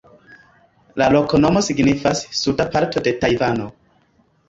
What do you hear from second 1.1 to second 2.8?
loknomo signifas: "suda